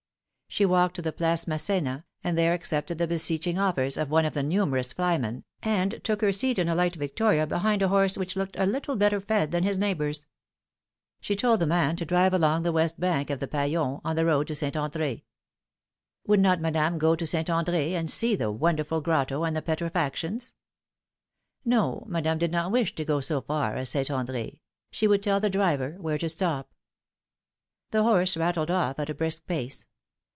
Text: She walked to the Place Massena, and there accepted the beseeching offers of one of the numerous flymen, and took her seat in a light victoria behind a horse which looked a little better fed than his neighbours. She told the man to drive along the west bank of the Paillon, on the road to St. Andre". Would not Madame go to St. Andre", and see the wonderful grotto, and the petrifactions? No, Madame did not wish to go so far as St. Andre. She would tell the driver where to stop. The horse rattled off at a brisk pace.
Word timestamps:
She 0.53 0.65
walked 0.65 0.97
to 0.97 1.01
the 1.01 1.13
Place 1.13 1.47
Massena, 1.47 2.03
and 2.25 2.37
there 2.37 2.51
accepted 2.51 2.97
the 2.97 3.07
beseeching 3.07 3.57
offers 3.57 3.95
of 3.95 4.09
one 4.11 4.25
of 4.25 4.33
the 4.33 4.43
numerous 4.43 4.91
flymen, 4.91 5.45
and 5.63 6.03
took 6.03 6.19
her 6.19 6.33
seat 6.33 6.59
in 6.59 6.67
a 6.67 6.75
light 6.75 6.95
victoria 6.97 7.47
behind 7.47 7.81
a 7.81 7.87
horse 7.87 8.17
which 8.17 8.35
looked 8.35 8.57
a 8.59 8.65
little 8.65 8.97
better 8.97 9.21
fed 9.21 9.51
than 9.53 9.63
his 9.63 9.77
neighbours. 9.77 10.27
She 11.21 11.37
told 11.37 11.61
the 11.61 11.65
man 11.65 11.95
to 11.95 12.03
drive 12.05 12.33
along 12.33 12.63
the 12.63 12.73
west 12.73 12.99
bank 12.99 13.29
of 13.29 13.39
the 13.39 13.47
Paillon, 13.47 14.01
on 14.03 14.17
the 14.17 14.25
road 14.25 14.47
to 14.47 14.53
St. 14.55 14.75
Andre". 14.75 15.23
Would 16.27 16.41
not 16.41 16.59
Madame 16.59 16.97
go 16.97 17.15
to 17.15 17.25
St. 17.25 17.49
Andre", 17.49 17.93
and 17.93 18.11
see 18.11 18.35
the 18.35 18.51
wonderful 18.51 18.99
grotto, 18.99 19.45
and 19.45 19.55
the 19.55 19.61
petrifactions? 19.61 20.51
No, 21.63 22.03
Madame 22.09 22.39
did 22.39 22.51
not 22.51 22.73
wish 22.73 22.93
to 22.95 23.05
go 23.05 23.21
so 23.21 23.39
far 23.39 23.77
as 23.77 23.87
St. 23.87 24.11
Andre. 24.11 24.59
She 24.91 25.07
would 25.07 25.23
tell 25.23 25.39
the 25.39 25.49
driver 25.49 25.91
where 26.01 26.17
to 26.17 26.27
stop. 26.27 26.73
The 27.91 28.03
horse 28.03 28.35
rattled 28.35 28.69
off 28.69 28.99
at 28.99 29.09
a 29.09 29.13
brisk 29.15 29.47
pace. 29.47 29.87